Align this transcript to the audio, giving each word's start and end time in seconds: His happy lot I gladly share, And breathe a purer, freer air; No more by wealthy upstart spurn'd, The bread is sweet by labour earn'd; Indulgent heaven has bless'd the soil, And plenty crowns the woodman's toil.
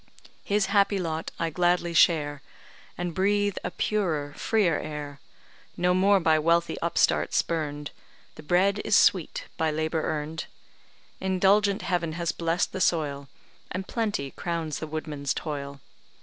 His 0.43 0.65
happy 0.73 0.97
lot 0.97 1.29
I 1.37 1.51
gladly 1.51 1.93
share, 1.93 2.41
And 2.97 3.13
breathe 3.13 3.57
a 3.63 3.69
purer, 3.69 4.33
freer 4.35 4.79
air; 4.79 5.19
No 5.77 5.93
more 5.93 6.19
by 6.19 6.39
wealthy 6.39 6.75
upstart 6.81 7.35
spurn'd, 7.35 7.91
The 8.33 8.41
bread 8.41 8.81
is 8.83 8.95
sweet 8.97 9.45
by 9.57 9.69
labour 9.69 10.01
earn'd; 10.01 10.45
Indulgent 11.19 11.83
heaven 11.83 12.13
has 12.13 12.31
bless'd 12.31 12.71
the 12.71 12.81
soil, 12.81 13.29
And 13.69 13.87
plenty 13.87 14.31
crowns 14.31 14.79
the 14.79 14.87
woodman's 14.87 15.35
toil. 15.35 15.79